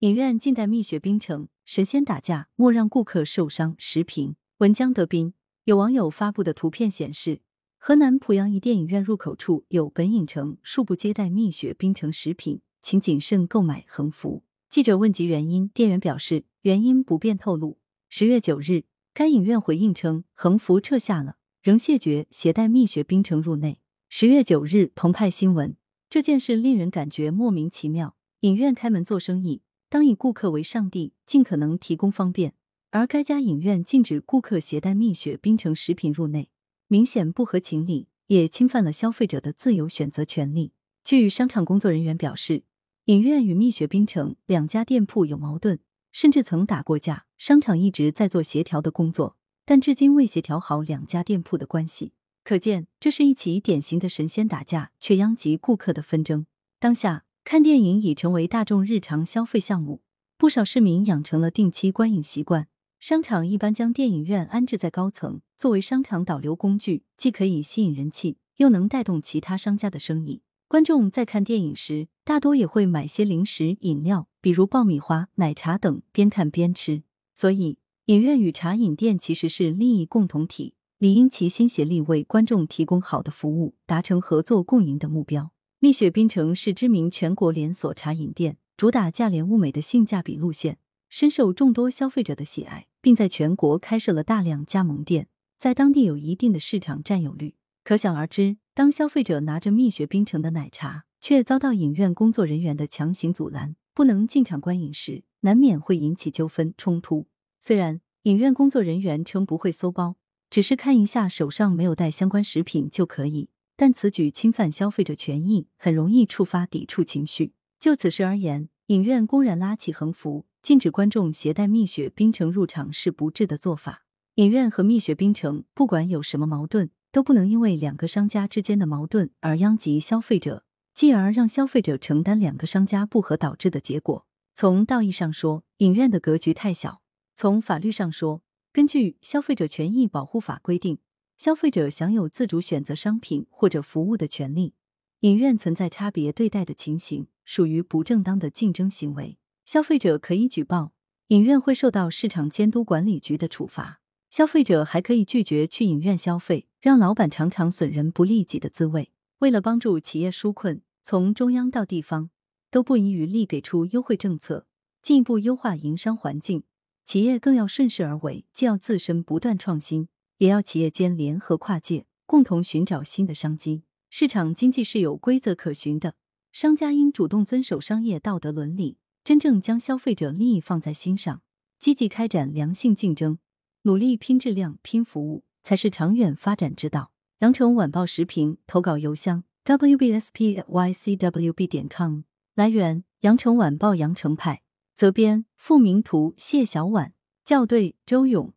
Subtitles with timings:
[0.00, 3.74] 影院近代蜜雪冰城，神仙打架，莫让顾客受伤。
[3.78, 5.34] 时评：文江德斌。
[5.64, 7.40] 有网友发布的图片显示，
[7.78, 14.44] 河南濮阳一电影院入口处有本影城恕不接待蜜雪冰城食品，请谨慎购买横幅。
[14.70, 17.80] 记者问及原因，店员表示原因不便透露。
[18.08, 23.80] 十月九日，该影院回应称横幅撤下了，仍谢绝携带蜜雪冰城入内。
[24.08, 25.76] 十月九日，澎湃新闻。
[26.08, 28.14] 这件事令人感觉莫名其妙。
[28.42, 32.54] 影院开门做生意，当以顾客为上帝，尽可能提供方便。
[32.90, 36.50] 而该家影院禁止顾客携带蜜雪冰城食品入内，
[36.86, 40.72] 明显不合情理，也侵犯了消费者的自由选择权利。
[41.04, 42.64] 据商场工作人员表示，
[43.04, 45.78] 影院与蜜雪冰城两家店铺有矛盾，
[46.12, 47.26] 甚至曾打过架。
[47.36, 52.12] 商场一直在做协调的工作，但至今未协调好两家店铺的关系。
[52.42, 56.46] 可见，这是一起典型的神仙打架却殃及顾客的纷争。
[56.78, 60.02] 当下，看电影已成为大众日常消费项目，
[60.36, 62.68] 不少市民养成了定期观影习惯。
[63.00, 70.42] 商场一般将电影院安置在高层，作为商场导流工具，既可以吸引人气，又能带动其他商家的生意。
[70.68, 77.02] 观众在看电影时，大多也会买些零食、饮料，比如爆米花、奶茶等，边看边吃。
[77.34, 85.50] 所以，影院与茶饮店其实是利益共同体，理应齐心协力为观众提供好的服务，达成合作共赢的目标。
[85.80, 90.78] 蜜雪冰城是知名全国连锁茶饮店，主打价廉物美的性价比路线。
[91.08, 97.54] 深受众多消费者的喜爱，并在全国开设了大量加盟店，在当地有一定的市场占有率。
[97.84, 107.28] 可想而知，当消费者拿着蜜雪冰城的奶茶，却遭到影院工作人员的强行阻拦，不能进场观影时，难免会引起纠纷冲突。
[107.60, 110.16] 虽然影院工作人员称不会搜包，
[110.50, 113.48] 只是看一下手上没有带相关食品就可以，
[113.80, 117.52] 但此举侵犯消费者权益，很容易触发抵触情绪。
[117.78, 120.46] 就此事而言，影院公然拉起横幅。
[120.60, 124.02] 禁止观众携带蜜雪冰城入场是不智的做法。
[124.34, 134.26] 影院和蜜雪冰城不管有什么矛盾，都不能因为两个商家之间的矛盾而殃及消费者，继而让消费者承担两个商家不和导致的结果。
[134.56, 137.00] 从道义上说，影院的格局太小；
[137.36, 140.98] 从法律上说，根据《消费者权益保护法》规定，
[141.38, 144.74] 消费者享有自主选择商品或者服务的权利。
[145.20, 149.38] 影院存在差别对待的情形，属于不正当的竞争行为。
[149.64, 150.92] 消费者可以举报，
[151.28, 154.00] 影院会受到市场监督管理局的处罚。
[154.30, 159.12] 消费者还可以拒绝去影院消费，让老板尝尝损人不利己的滋味。
[159.38, 162.30] 为了帮助企业纾困，从中央到地方
[162.68, 164.66] 都不遗余力给出优惠政策，
[165.00, 166.64] 进一步优化营商环境。
[167.04, 173.82] 企业更要顺势而为，既要自身不断创新，也要企业间联合跨界，共同寻找新的商机。
[174.10, 176.14] 市场经济是有规则可循的，
[176.52, 178.96] 商家应主动遵守商业道德伦理。
[179.24, 181.42] 真正将消费者利益放在心上，
[181.78, 183.38] 积极开展良性竞争，
[183.82, 187.12] 努力拼质量、拼服务，才是长远发展之道。
[187.40, 192.22] 羊城晚报时评投稿邮箱：wbspycwb 点 com。
[192.54, 194.62] 来源：羊城晚报羊城派。
[194.94, 196.32] 责编：付明图。
[196.38, 197.12] 谢小婉。
[197.44, 198.54] 校对：周勇。